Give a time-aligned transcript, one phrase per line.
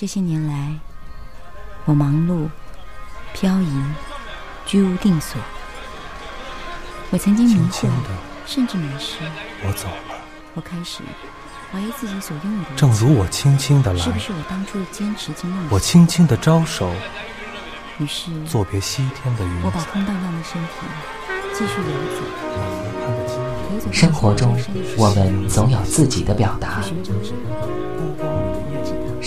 [0.00, 0.72] 这些年来，
[1.84, 2.48] 我忙碌、
[3.34, 3.82] 漂移、
[4.64, 5.38] 居无定所。
[7.10, 7.86] 我曾经迷惑，
[8.46, 9.18] 甚至迷失。
[9.62, 10.16] 我走了。
[10.54, 11.02] 我开始
[11.70, 12.70] 怀疑自己所拥有的。
[12.76, 15.66] 正如我轻轻的来，是不是我当初的坚持经梦？
[15.70, 16.90] 我轻轻的招手。
[17.98, 19.62] 于是，作别西天的云。
[19.62, 20.68] 我把空荡荡的身体
[21.52, 21.90] 继续游
[23.84, 23.92] 走。
[23.92, 24.58] 生活中，
[24.96, 26.80] 我们总有自己的表达。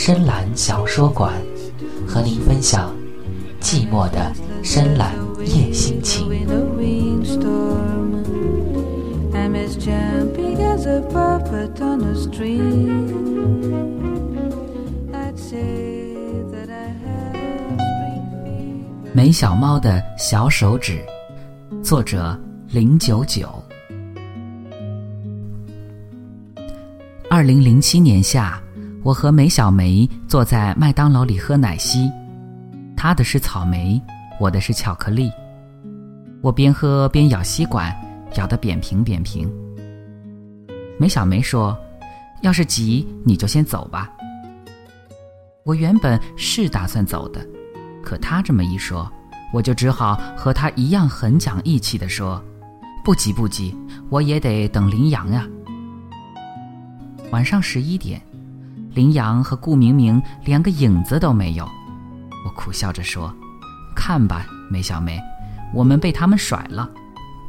[0.06, 1.32] 深蓝小说馆，
[2.06, 2.94] 和您分享
[3.62, 6.28] 寂寞的深蓝夜心情。
[19.14, 21.00] 美小猫的小手指，
[21.82, 23.48] 作者零九九。
[27.30, 28.62] 二零零七年夏。
[29.04, 32.10] 我和梅小梅坐在麦当劳里喝奶昔，
[32.96, 34.02] 她的是草莓，
[34.40, 35.30] 我的是巧克力。
[36.42, 37.94] 我边喝边咬吸管，
[38.36, 39.52] 咬得扁平扁平。
[40.98, 41.78] 梅小梅说
[42.44, 44.10] ：“要是急，你就先走吧。”
[45.66, 47.46] 我原本是打算走的，
[48.02, 49.12] 可她这么一说，
[49.52, 52.42] 我就只好和她一样很讲义气地说
[53.04, 53.76] ：“不急不急，
[54.10, 55.46] 我也得等林羊呀。”
[57.32, 58.22] 晚上十一点。
[58.94, 61.68] 林阳和顾明明连个影子都没有，
[62.46, 63.34] 我苦笑着说
[63.96, 65.20] ：“看吧，梅小梅，
[65.74, 66.90] 我们被他们甩了。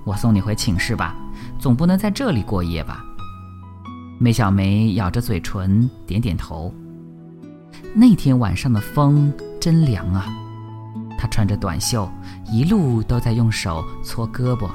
[0.04, 1.14] 我送你回寝室吧，
[1.58, 3.04] 总不能在这里过夜吧？”
[4.18, 6.72] 梅小梅咬着嘴唇，点点头。
[7.92, 10.26] 那天晚上的风真凉啊！
[11.18, 12.08] 她穿着短袖，
[12.50, 14.70] 一路都在用手搓胳膊。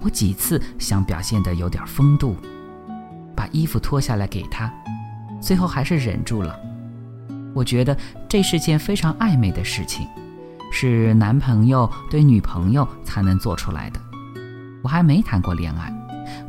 [0.00, 2.36] 我几次想表现得有点风度，
[3.34, 4.72] 把衣服脱下来给她。
[5.40, 6.58] 最后还是忍住了。
[7.54, 7.96] 我觉得
[8.28, 10.06] 这是件非常暧昧的事情，
[10.70, 14.00] 是男朋友对女朋友才能做出来的。
[14.82, 15.92] 我还没谈过恋爱，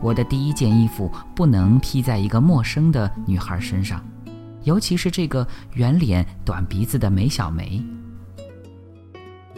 [0.02, 4.03] 我的第一件衣服不能披在一个陌生的女孩身上，
[4.64, 7.81] 尤其是这个圆脸短鼻子的梅小梅。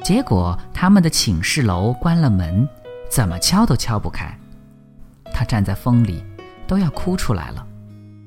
[0.03, 2.67] 结果他们的寝室楼关了门，
[3.09, 4.33] 怎么敲都敲不开。
[5.33, 6.23] 她站在风里，
[6.67, 7.65] 都要哭出来了。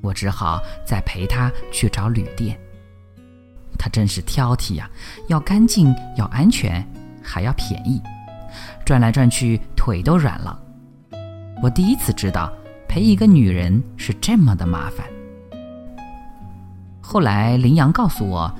[0.03, 2.59] 我只好再陪他去找旅店。
[3.79, 4.89] 他真是挑剔呀，
[5.29, 6.85] 要干净，要安全，
[7.23, 8.01] 还要便宜，
[8.85, 10.59] 转来转去腿都软了。
[11.61, 12.51] 我第一次知道
[12.87, 15.07] 陪一个女人是这么的麻烦。
[17.01, 18.53] 后来林阳告诉我，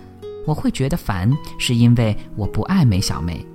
[0.48, 3.46] 我会觉得烦，是因为我不爱梅小梅。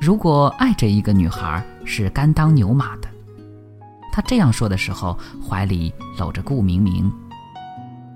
[0.00, 3.08] 如果爱着一个女孩，是甘当牛马的。
[4.16, 5.14] 他这样说的时候，
[5.46, 7.12] 怀里搂着顾明明。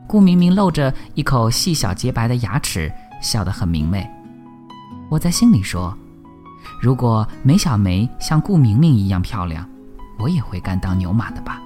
[0.09, 2.91] 顾明明露着一口细小洁白的牙齿，
[3.21, 4.09] 笑得很明媚。
[5.11, 5.95] 我在心里说
[6.81, 9.69] ：“如果梅小梅像顾明明一样漂亮，
[10.19, 11.61] 我也会甘当牛马的吧。”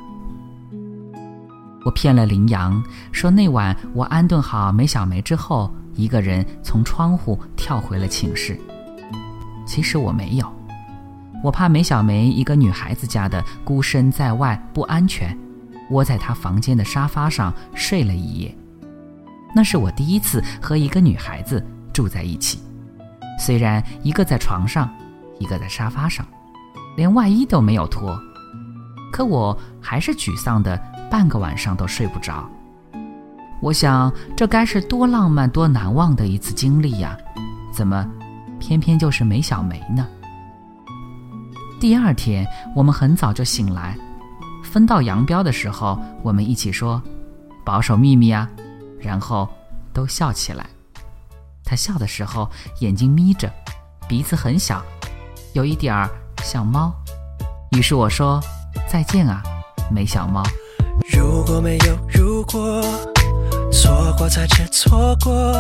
[1.87, 8.61] 我骗了林阳，说那晚我安顿好梅小梅之后，一个人从窗户跳回了寝室。
[9.65, 10.53] 其实我没有。
[11.45, 15.39] 我怕梅小梅一个女孩子家的孤身在外不安全，
[15.91, 18.57] 窝在她房间的沙发上睡了一夜。
[19.55, 21.63] 那是我第一次和一个女孩子
[21.93, 22.61] 住在一起，
[23.39, 24.89] 虽然一个在床上，
[25.39, 26.27] 一个在沙发上，
[26.97, 28.19] 连外衣都没有脱，
[29.13, 32.49] 可我还是沮丧的半个晚上都睡不着。
[33.61, 37.15] 我想这该是多浪漫多难忘的一次经历呀，
[37.71, 38.11] 怎么
[38.59, 40.09] 偏偏就是梅小梅呢？
[41.85, 43.95] 第二天，我们很早就醒来，
[44.63, 47.03] 分道扬镳的时候，我们一起说
[47.63, 48.49] ：“保守秘密啊。”
[48.99, 49.47] 然后
[49.93, 50.65] 都笑起来。
[51.63, 52.51] 他笑的时候
[52.81, 53.53] 眼睛眯着，
[54.09, 54.83] 鼻子很小，
[55.53, 56.09] 有一点儿
[56.43, 56.91] 像猫。
[57.77, 58.41] 于是我说
[58.91, 59.43] ：“再见啊，
[59.91, 60.43] 美小猫。”
[61.15, 62.81] 如果没有如果，
[63.71, 65.55] 错过才知错过。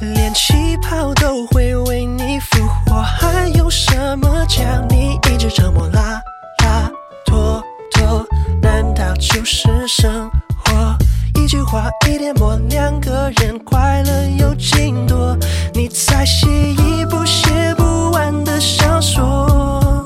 [0.00, 5.88] 连气泡都会为你复活，还有什么将你一直折磨？
[5.88, 6.22] 拉
[6.64, 6.90] 拉
[7.26, 7.62] 拖
[7.92, 8.24] 拖，
[8.62, 10.30] 难道就是生
[10.64, 10.96] 活？
[11.34, 15.36] 一句话，一点墨，两个人快乐有几多？
[15.74, 20.04] 你在写一部写不完的小说，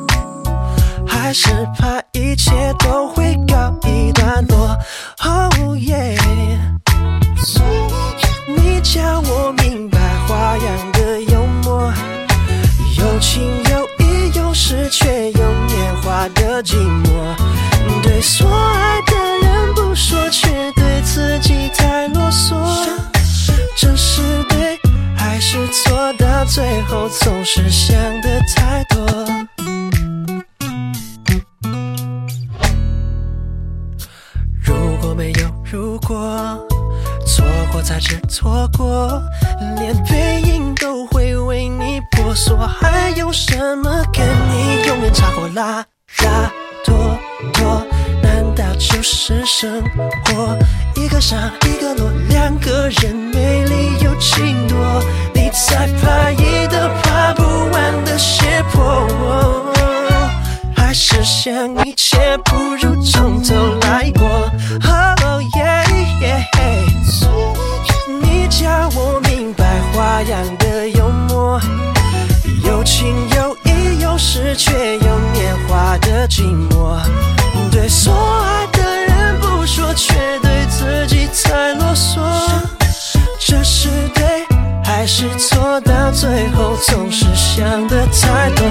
[1.06, 4.74] 还是怕一切都会告一段落？
[5.24, 6.01] 哦耶！
[51.22, 55.00] 上一个落，两个人没理由轻诺，
[55.32, 59.06] 你才怕一的爬不完的斜坡，
[60.76, 61.54] 还是想
[61.86, 64.26] 一切不如从头来过。
[65.24, 65.86] Oh yeah
[68.20, 71.60] 你教我明白花样的幽默，
[72.64, 76.98] 有情有义，有时却有年华的寂寞。
[77.70, 78.61] 对所爱
[86.82, 88.66] 总是想的太多。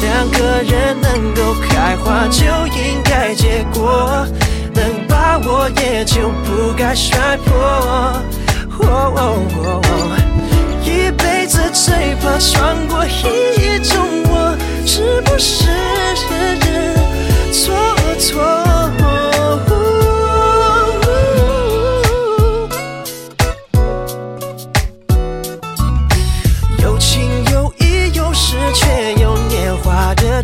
[0.00, 4.26] 两个人能够开花就应该结果，
[4.74, 8.22] 能把握也就不该摔破。
[10.84, 14.56] 一辈子最怕穿过一种我，
[14.86, 15.66] 是不是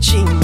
[0.07, 0.44] 华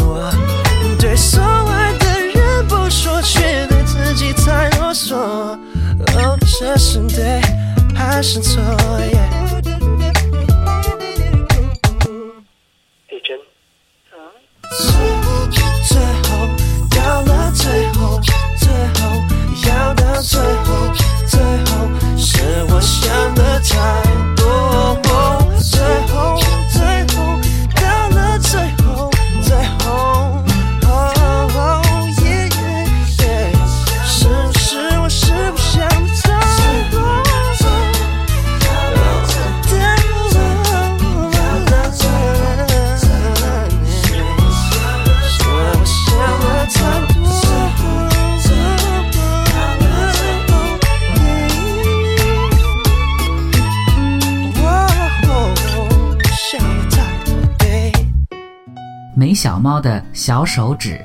[59.21, 60.99] 美小猫的小手指，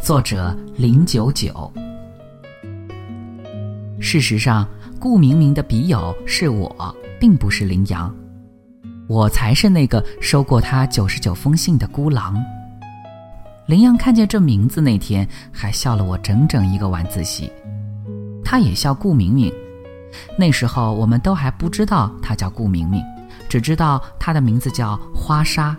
[0.00, 1.70] 作者零九九。
[4.00, 4.66] 事实上，
[4.98, 8.10] 顾明明的笔友是我，并不是羚羊，
[9.10, 12.42] 我才是那个收过他九十九封信的孤狼。
[13.66, 17.52] 羚羊看见这名字那天，还笑了我整整一个晚自习。
[18.42, 19.52] 他也笑顾明明。
[20.38, 23.02] 那时候我们都还不知道他叫顾明明，
[23.50, 25.76] 只知道他的名字叫花沙。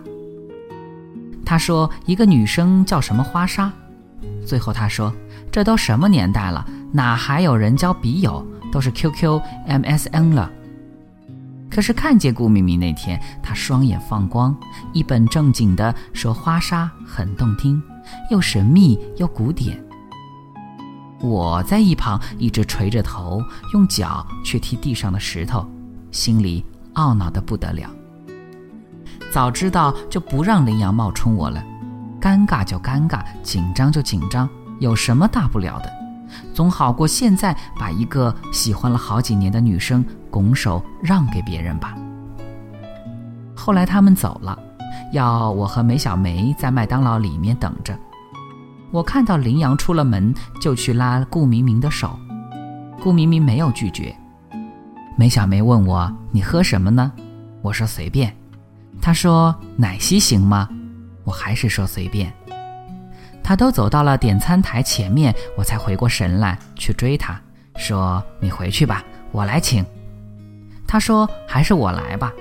[1.48, 3.72] 他说一个女生叫什么花莎，
[4.46, 5.10] 最后他说
[5.50, 6.62] 这都什么年代了，
[6.92, 10.52] 哪还有人交笔友，都是 QQ、MSN 了。
[11.70, 14.54] 可是看见顾明明那天，他双眼放光，
[14.92, 17.82] 一本正经地说花莎很动听，
[18.30, 19.82] 又神秘又古典。
[21.18, 23.42] 我在一旁一直垂着头，
[23.72, 25.66] 用脚去踢地上的石头，
[26.10, 26.62] 心里
[26.92, 27.88] 懊恼得不得了。
[29.30, 31.62] 早知道就不让羚羊冒充我了，
[32.20, 34.48] 尴尬就尴尬，紧张就紧张，
[34.80, 35.92] 有什么大不了的？
[36.52, 41.94] 总好过现在把一个喜欢了好几年的女生拱手让给别人吧。
[43.54, 44.58] 后来他们走了，
[45.12, 47.96] 要我和梅小梅在麦当劳里面等着。
[48.90, 52.18] 我看到羚羊出了门，就去拉顾明明的手。
[53.02, 54.14] 顾明明没有拒绝。
[55.16, 57.12] 梅小梅问我：“你喝什么呢？”
[57.62, 58.34] 我说：“随便。”
[59.00, 60.68] 他说：“奶昔行吗？”
[61.24, 62.32] 我还是说随便。
[63.42, 67.40] 他都走到了点餐台前面，我才回过神来去追他，
[67.76, 69.02] 说：“你回去吧，
[69.32, 69.84] 我来请。”
[70.86, 72.32] 他说：“还是我来吧。”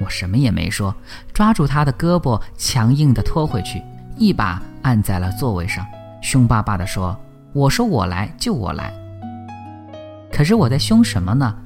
[0.00, 0.94] 我什么也没说，
[1.32, 3.82] 抓住他的胳膊，强硬地拖回去，
[4.16, 5.84] 一把按在了座位上，
[6.22, 7.18] 凶巴巴地说
[7.52, 8.92] ：“我说我来就我来。”
[10.32, 11.56] 可是我在凶什么呢？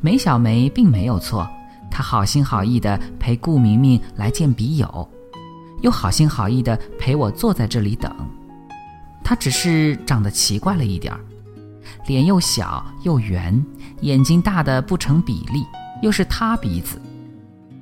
[0.00, 1.48] 梅小梅并没有错，
[1.94, 5.08] 他好心好意地陪顾明明来见笔友，
[5.80, 8.12] 又好心好意地陪我坐在这里等。
[9.22, 11.20] 他只是长得奇怪了一点儿，
[12.08, 13.64] 脸又小又圆，
[14.00, 15.64] 眼睛大的不成比例，
[16.02, 17.00] 又是塌鼻子。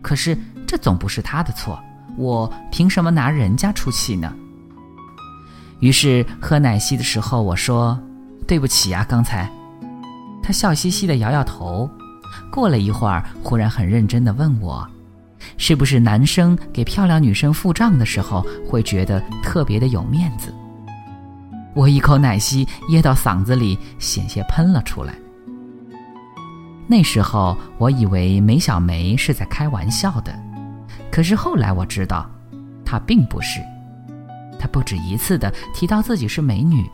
[0.02, 1.83] 可是这总不是他的错，
[2.19, 4.31] 我凭什么拿人家出气呢？
[5.81, 7.99] 于是喝奶昔的时候，我说
[8.47, 9.50] ：“对不起啊，刚才。”
[10.45, 11.88] 他笑嘻嘻地摇摇头。
[12.52, 14.87] 过了一会儿，忽然很认真地问我
[15.56, 20.52] ：“是不是男生给漂亮女生付账的时候会觉得特别的有面子？
[21.75, 25.14] 我一口奶昔噎到嗓子里，险些喷了出来。
[26.87, 30.38] 那时候我以为梅小梅是在开玩笑的，
[31.11, 32.30] 可是后来我知道，
[32.85, 33.62] 她并不是。
[34.59, 36.85] 她不止一次的提到自己是美女，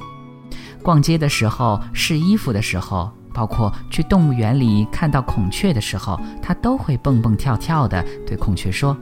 [0.85, 8.97] 逛街的时候、试衣服的时候，包括去动物园里看到孔雀的时候，他都会蹦蹦跳跳的对孔雀说：“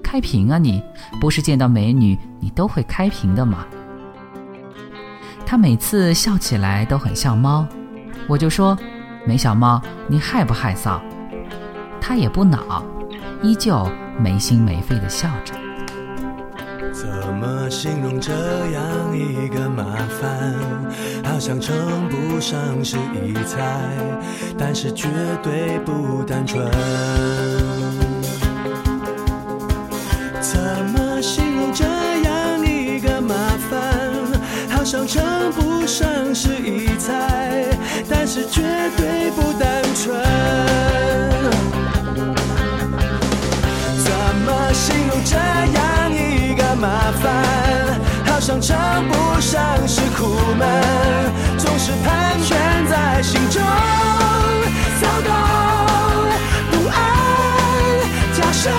[0.00, 0.80] 开屏啊你！
[1.20, 3.66] 不是见到美女你都会开屏的吗？”
[5.44, 7.66] 他每次笑起来都很像猫，
[8.28, 8.78] 我就说。
[9.26, 11.00] 美小猫，你害不害臊？
[12.00, 12.82] 他也不恼，
[13.42, 15.52] 依旧没心没肺的笑着。
[16.92, 18.82] 怎么形容这样
[19.16, 19.84] 一个麻
[20.20, 20.54] 烦？
[21.40, 23.64] 好像称不上是异彩，
[24.58, 25.08] 但是绝
[25.42, 26.70] 对不单纯。
[30.42, 30.60] 怎
[30.92, 33.34] 么形容这样一个麻
[33.70, 33.80] 烦？
[34.68, 37.64] 好像称不上是异彩，
[38.06, 38.60] 但是绝
[38.98, 40.20] 对不单纯。
[43.96, 44.12] 怎
[44.44, 46.60] 么形容这样一个。
[46.76, 48.74] 麻烦，好像称
[49.10, 51.29] 不上是苦闷，
[51.82, 52.58] 是盘旋
[52.90, 53.62] 在心中，
[55.00, 55.32] 骚动
[56.70, 56.94] 不安
[58.34, 58.70] 加深，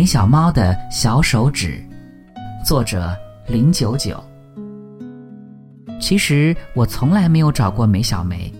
[0.00, 1.78] 梅小猫的小手指，
[2.64, 3.14] 作者
[3.46, 4.18] 林九九。
[6.00, 8.50] 其实我从来没有找过梅小梅，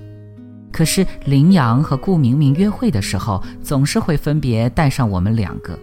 [0.70, 5.78] 可是林阳和顾明明约会的时候，总是会分别带上我们两个，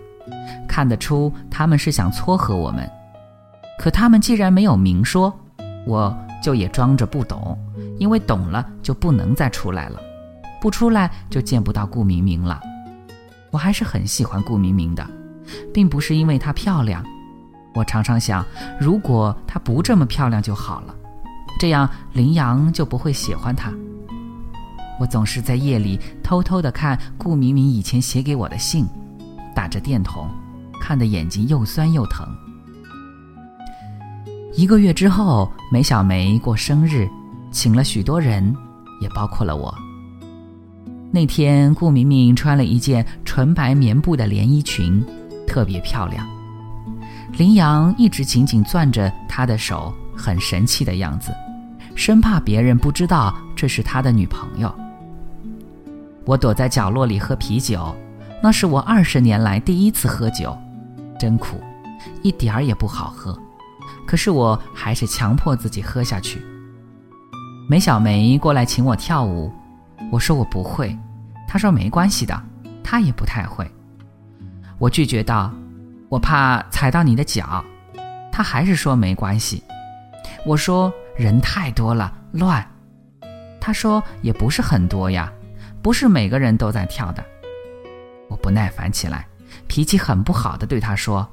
[0.68, 2.88] 看得出他们是想撮合我们。
[3.80, 5.34] 可他们既然没有明说，
[5.88, 7.58] 我就也装着不懂，
[7.98, 10.00] 因为懂了就不能再出来了，
[10.62, 12.62] 不出来就见不到顾明明了。
[13.50, 15.04] 我还是很喜欢顾明明的。
[15.74, 17.04] 并不是因为她漂亮，
[17.74, 18.46] 我常常想，
[18.80, 20.96] 如果她不这么漂亮就好了。
[21.60, 23.74] 这样羚羊就不会喜欢她。
[25.00, 28.86] 我总是在夜里偷偷的看顾明明以前写给我的信，
[29.56, 30.28] 打着电筒，
[30.82, 32.28] 看得眼睛又酸又疼。
[34.56, 37.08] 一个月之后，梅小梅过生日，
[37.52, 38.56] 请了许多人，
[39.00, 39.72] 也包括了我。
[41.12, 45.04] 那天，顾明明穿了一件纯白棉布的连衣裙，
[45.58, 46.24] 特别漂亮。
[47.32, 51.36] 羚羊一直紧紧攥着她的手，很神气的样子，
[51.96, 54.72] 生怕别人不知道这是他的女朋友。
[56.26, 57.96] 我躲在角落里喝啤酒，
[58.40, 60.56] 那是我二十年来第一次喝酒，
[61.20, 61.60] 真苦，
[62.22, 63.36] 一点儿也不好喝。
[64.06, 66.40] 可是我还是强迫自己喝下去。
[67.68, 69.52] 梅小梅过来请我跳舞，
[70.12, 70.96] 我说我不会，
[71.48, 72.40] 她说没关系的，
[72.84, 73.68] 她也不太会。
[74.80, 75.52] 我拒绝道，
[76.10, 77.64] 我怕踩到你的脚。
[78.32, 79.64] 他还是说没关系。
[80.46, 82.66] 我说人太多了，乱。
[83.60, 85.32] 他说也不是很多呀。
[85.82, 87.24] 不是每个人都在跳的，
[88.30, 89.26] 我不耐烦起来，
[89.68, 91.26] 脾气很不好的对他说：“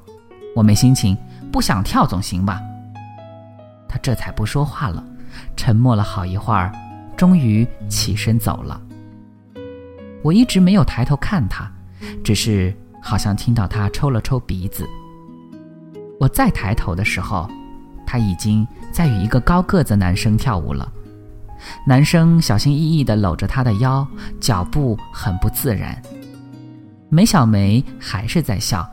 [0.55, 1.17] 我没心情，
[1.51, 2.61] 不想跳总行吧？”
[3.89, 5.03] 他这才不说话了，
[5.57, 6.71] 沉默了好一会儿，
[7.17, 8.79] 终于起身走了。
[10.23, 11.69] 我一直没有抬头看他，
[12.23, 12.73] 只是
[13.07, 14.83] 好像听到他抽了抽鼻子。
[16.19, 17.47] 我再抬头的时候，
[18.03, 20.91] 他已经在与一个高个子男生跳舞了。
[21.85, 24.05] 男生小心翼翼地搂着她的腰，
[24.39, 26.01] 脚步很不自然。
[27.07, 28.87] 梅小梅还是在笑，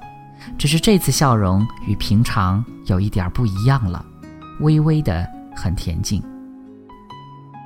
[0.59, 4.05] 只是这次笑容与平常有一点不一样了，
[4.61, 5.27] 微微的
[5.57, 6.23] 很恬静。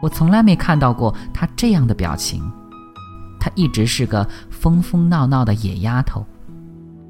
[0.00, 2.40] 我从来没看到过她这样的表情。
[3.38, 6.24] 她一直是个疯疯闹闹的野丫头，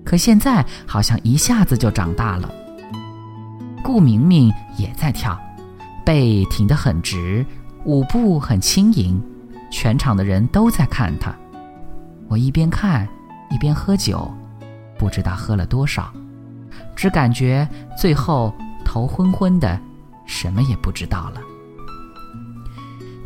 [0.07, 2.49] 可现在好像一下子就长大了。
[3.83, 5.39] 顾明明也在跳，
[6.05, 7.45] 背挺得很直。
[7.85, 9.23] 舞步很轻盈，
[9.71, 11.35] 全场的人都在看他。
[12.29, 13.09] 我一边看
[13.51, 14.29] 一边喝酒，
[14.99, 16.13] 不知道喝了多少，
[16.97, 18.53] 只感觉最后
[18.85, 19.79] 头昏昏的，
[20.25, 21.41] 什么也不知道了。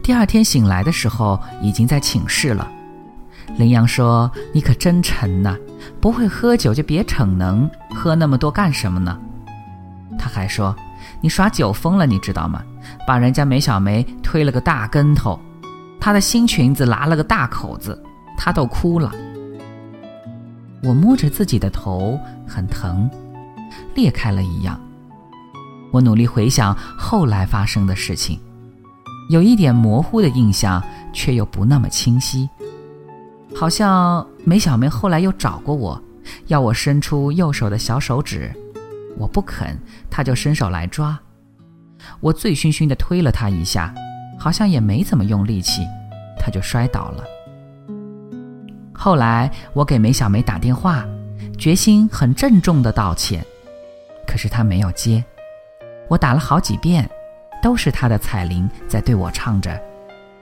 [0.02, 2.70] 第二天醒来的时候，已经在寝室了。
[3.57, 5.57] 林阳说：“你可真沉呐，
[6.00, 9.18] 不会喝酒就别逞能，喝那么多干什么呢？”
[10.18, 10.76] 他还说
[11.22, 12.62] ：“你耍酒疯了，你知道吗？”
[13.07, 15.38] 把人家梅小梅推了个大跟头，
[16.00, 18.00] 她的新裙子拉了个大口子，
[18.37, 19.12] 她都哭了。
[20.83, 23.09] 我摸着自己的头，很疼，
[23.94, 24.81] 裂开了一样。
[25.90, 28.40] 我努力回想后来发生的事情，
[29.29, 32.48] 有一点模糊的印象，却又不那么清晰。
[33.54, 36.00] 好像梅小梅后来又找过我，
[36.46, 38.50] 要我伸出右手的小手指，
[39.18, 39.76] 我不肯，
[40.08, 41.18] 她就伸手来抓。
[42.20, 43.94] 我醉醺醺地推了他一下，
[44.38, 45.82] 好像也没怎么用力气，
[46.38, 47.24] 他就摔倒了。
[48.94, 51.04] 后来我给梅小梅打电话，
[51.58, 53.44] 决心很郑重的道歉，
[54.26, 55.22] 可是她没有接。
[56.08, 57.08] 我打了好几遍，
[57.62, 59.78] 都是她的彩铃在对我唱着：“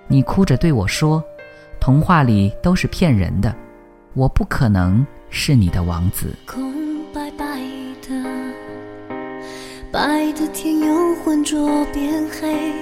[0.07, 1.23] 你哭着对我说，
[1.81, 3.55] 童话里都是骗人的，
[4.15, 6.73] 我不可能是你的王子。”空
[7.13, 7.45] 白白
[8.07, 8.25] 的
[9.91, 12.73] 白的天又浑浊变黑，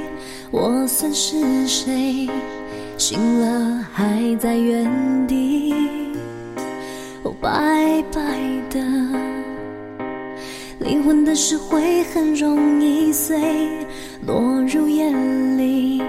[0.50, 2.28] 我算是谁？
[2.98, 5.74] 醒了还在原地。
[7.22, 8.20] 哦，白白
[8.70, 8.80] 的，
[10.78, 13.68] 灵魂的石灰很容易碎，
[14.26, 15.12] 落入眼
[15.58, 16.02] 里，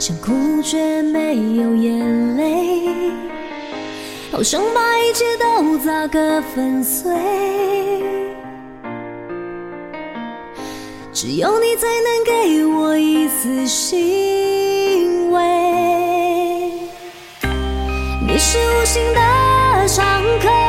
[0.00, 2.88] 想哭却没有眼泪，
[4.32, 7.12] 好想把一切都砸个粉碎。
[11.12, 15.38] 只有你才能给我一丝欣慰，
[18.26, 20.02] 你是无形的伤
[20.40, 20.59] 口。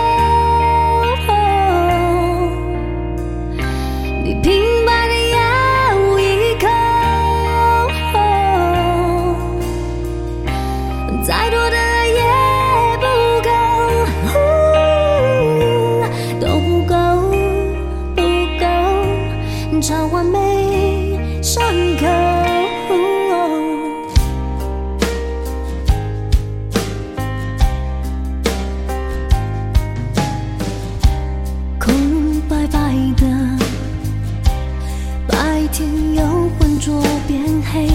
[36.15, 37.87] 有浑浊变黑，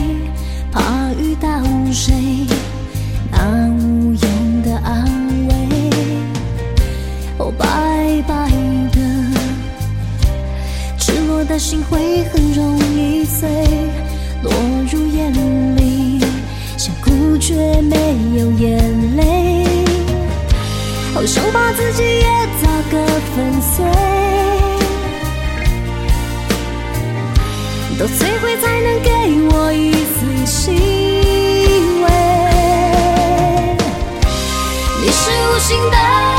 [0.72, 1.48] 怕遇到
[1.92, 2.14] 谁？
[3.30, 5.04] 那无用的安
[5.48, 5.54] 慰，
[7.38, 8.50] 哦，白白
[8.92, 8.98] 的，
[10.98, 13.48] 赤裸的心会很容易碎，
[14.42, 14.52] 落
[14.90, 15.32] 入眼
[15.76, 16.20] 里，
[16.76, 17.96] 想哭却没
[18.38, 19.64] 有眼泪，
[21.14, 22.26] 好想把自己也
[22.62, 24.45] 砸个粉碎。
[27.98, 29.10] 都摧毁才能给
[29.48, 30.74] 我一丝欣
[32.02, 32.08] 慰。
[35.00, 36.35] 你是无心的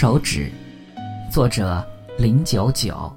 [0.00, 0.50] 手指，
[1.30, 1.86] 作者
[2.16, 3.12] 零九九。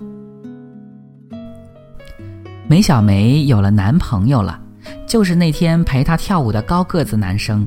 [2.68, 4.60] 梅小梅有了男朋友了，
[5.08, 7.66] 就是那天陪她跳舞的高个子男生，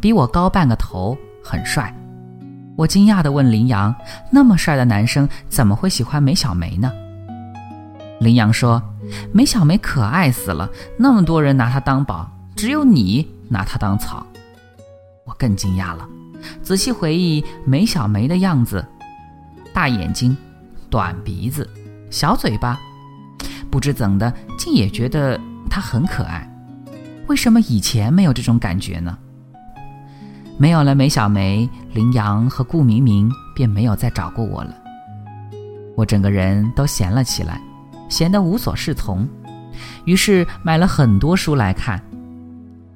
[0.00, 1.92] 比我高半个头，很帅。
[2.76, 3.92] 我惊讶的问林阳
[4.30, 6.92] ：“那么帅的男生怎么会喜欢梅小梅呢？”
[8.22, 8.80] 林阳说
[9.34, 14.24] ：“梅小梅可爱死了，那么多人拿她当宝，只有你拿她当草。”
[15.26, 16.08] 我更惊讶了。
[16.62, 18.84] 仔细回忆梅小梅的样子，
[19.72, 20.36] 大眼睛，
[20.90, 21.68] 短鼻子，
[22.10, 22.78] 小嘴巴，
[23.70, 26.48] 不知怎的，竟也觉得她很可爱。
[27.28, 29.16] 为什么以前没有这种感觉呢？
[30.58, 34.76] 没有了梅小梅，林阳和顾明明便没有再找过我了。
[35.96, 37.60] 我整个人都闲了起来，
[38.08, 39.28] 闲得无所适从，
[40.04, 42.02] 于是买了很多书来看。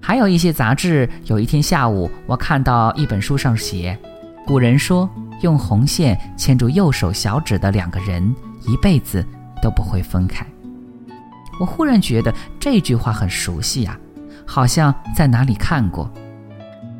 [0.06, 1.10] 还有一些杂志。
[1.24, 3.98] 有一天下午，我看到一本书上写
[4.46, 8.32] ：“古人说，用红线牵住右手小指的两个人，
[8.68, 9.26] 一辈子
[9.60, 10.46] 都不会分开。”
[11.58, 13.98] 我忽然觉得这句话很熟悉呀、
[14.46, 16.08] 好像在哪里看过。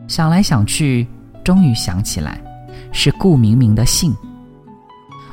[0.09, 1.07] 想来想去，
[1.45, 2.43] 终于想起来，
[2.91, 4.13] 是顾明明的信。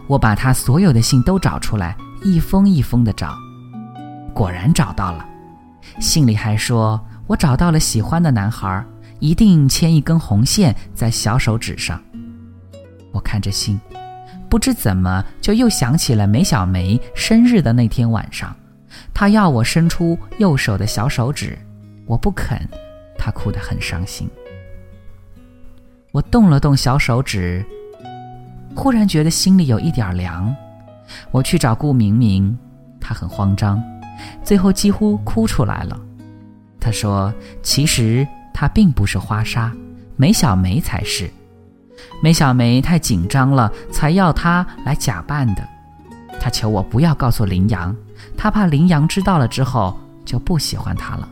[0.05, 3.35] 我把他所有的信都找出来，一封一封的找，
[4.31, 5.25] 果然找到了。
[5.99, 7.03] 信里还说。
[7.27, 8.83] 我找到了喜欢的男孩，
[9.19, 12.01] 一定牵一根红线在小手指上。
[13.11, 13.79] 我看着信，
[14.49, 18.55] 不知怎么就又想起了梅小梅生日的那天晚上，
[19.13, 21.57] 她要我伸出右手的小手指，
[22.05, 22.59] 我不肯，
[23.17, 24.29] 她哭得很伤心。
[26.11, 27.65] 我动了动小手指，
[28.75, 30.53] 忽然觉得心里有一点凉。
[31.31, 32.57] 我去找顾明明，
[32.99, 33.81] 他很慌张，
[34.43, 35.99] 最后几乎哭出来了。
[36.83, 39.71] 他说：“其实他并不是花莎，
[40.17, 41.31] 梅小梅才是。
[42.21, 45.65] 梅小梅太紧张了，才要他来假扮的。
[46.41, 47.95] 他求我不要告诉林阳，
[48.35, 51.29] 他怕林阳知道了之后就不喜欢他了。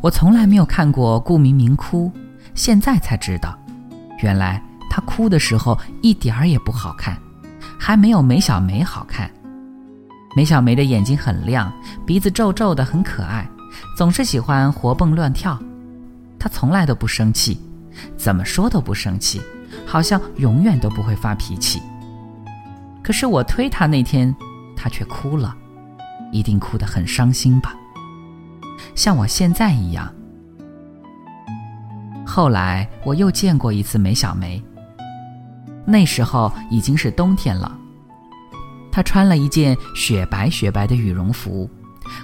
[0.00, 2.08] 我从来没有看过顾明明哭，
[2.54, 3.58] 现在才知道，
[4.22, 7.18] 原来他哭的时候一点儿也不好看，
[7.76, 9.28] 还没有梅小梅好看。
[10.36, 11.72] 梅小梅的眼睛很亮，
[12.06, 13.44] 鼻子皱皱的，很可爱。”
[13.96, 15.58] 总是喜欢活蹦乱跳，
[16.38, 17.60] 他从来都不生气，
[18.16, 19.40] 怎么说都不生气，
[19.86, 21.80] 好像永远都不会发脾气。
[23.02, 24.34] 可是我推他那天，
[24.76, 25.54] 他却哭了，
[26.30, 27.74] 一定哭得很伤心吧，
[28.94, 30.12] 像我现在一样。
[32.24, 34.62] 后来我又见过一次梅小梅，
[35.84, 37.78] 那时候已经是冬天了。
[38.90, 41.68] 她穿了一件雪白雪白的羽绒服，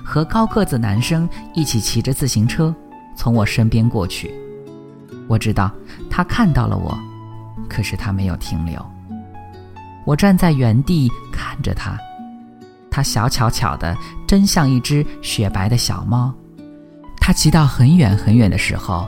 [0.05, 2.75] 和高个子男生一起骑着自行车
[3.17, 4.33] 从我身边过去。
[5.27, 5.71] 我知道
[6.11, 6.99] 他看到了我，
[7.69, 8.85] 可是他没有停留。
[10.05, 11.99] 我站在原地看着她。
[12.91, 13.97] 它小巧巧的，
[14.27, 16.35] 真像一只雪白的小猫。
[17.21, 19.07] 它骑到很远很远的时候，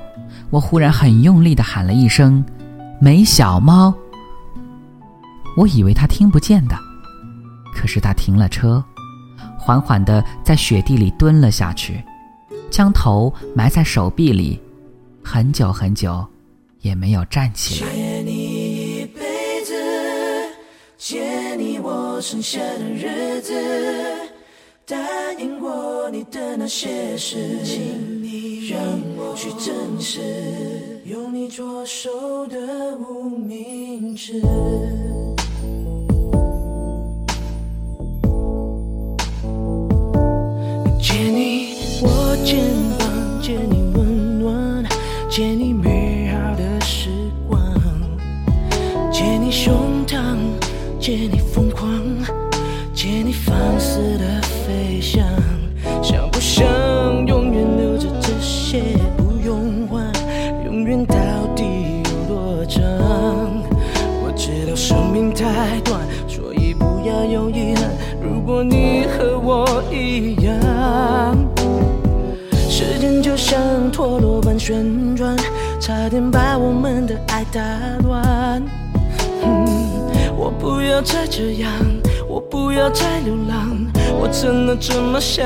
[0.51, 2.45] 我忽然很用力的喊了一声
[3.01, 3.93] “没小猫”。
[5.57, 6.79] 我以为它听不见的，
[7.75, 8.85] 可是它停了车，
[9.61, 12.03] 缓缓的在雪地里蹲了下去，
[12.71, 14.59] 将头埋在手臂里，
[15.23, 16.27] 很久很久，
[16.81, 17.93] 也没有站起来。
[17.93, 19.75] 借你一辈子，
[20.97, 23.53] 借你我剩下的日子，
[24.87, 24.97] 答
[25.39, 28.81] 应过你的那些事，请你让
[29.17, 32.09] 我去证实，用你左手
[32.47, 32.57] 的
[32.97, 34.41] 无名指。
[43.51, 44.85] 借你温暖，
[45.29, 47.11] 借你美好的时
[47.49, 47.61] 光，
[49.11, 50.37] 借你胸膛，
[51.01, 51.40] 借你
[81.01, 81.73] 要再这样，
[82.29, 83.75] 我不要再流浪，
[84.21, 85.43] 我真的这么想。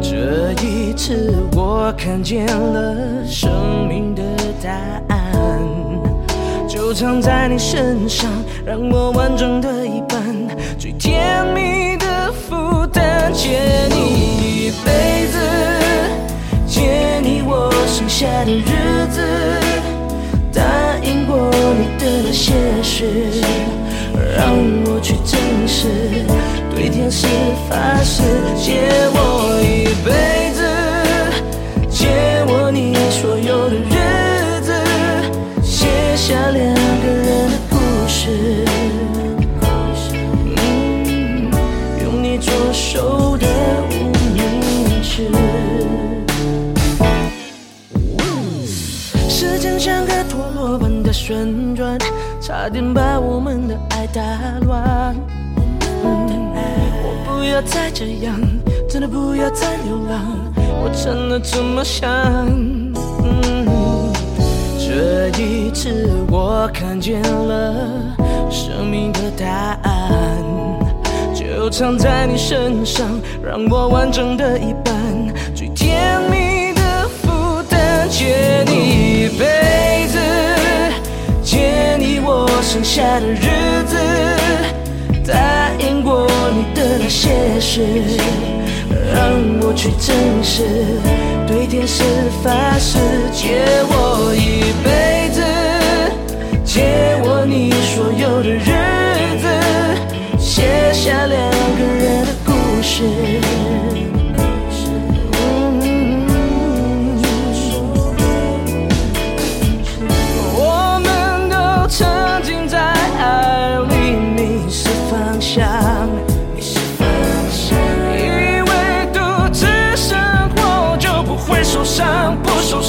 [0.00, 3.50] 这一次我看见了生
[3.88, 4.22] 命的
[4.62, 4.70] 答
[5.08, 5.60] 案，
[6.68, 8.30] 就藏在你身上，
[8.64, 10.22] 让我完整的一半，
[10.78, 11.75] 最甜蜜
[27.68, 28.22] 发誓，
[28.56, 30.10] 借我一辈
[30.52, 30.60] 子，
[31.90, 32.08] 借
[32.46, 34.72] 我你所有的日子，
[35.62, 37.76] 写下两个人的故
[38.06, 38.64] 事。
[40.12, 41.50] 嗯，
[42.02, 43.46] 用你左手的
[43.90, 43.94] 无
[44.32, 44.36] 名
[45.02, 45.28] 指。
[49.28, 51.98] 时间像个陀螺般的旋转，
[52.40, 54.22] 差点把我们的爱打
[54.66, 55.16] 乱。
[57.46, 58.34] 不要再这样，
[58.88, 60.20] 真的不要再流浪，
[60.82, 62.10] 我真的这么想。
[63.22, 64.12] 嗯，
[64.76, 67.72] 这一次我看见了
[68.50, 69.46] 生命的答
[69.84, 70.42] 案，
[71.32, 73.06] 就藏在你身上，
[73.40, 74.92] 让我完整的一半，
[75.54, 80.18] 最甜蜜的负担，借你一辈子，
[81.44, 83.96] 借你我剩下的日子，
[85.24, 86.02] 答应
[86.74, 87.82] 的那些事，
[89.14, 90.62] 让我去证实，
[91.46, 92.02] 对天使
[92.42, 92.98] 发誓，
[93.32, 94.95] 借我一杯。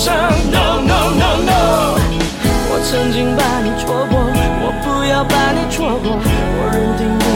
[0.07, 1.97] no no no no
[2.69, 4.19] 我曾经把你错过
[4.63, 7.26] 我不要把你错过我认定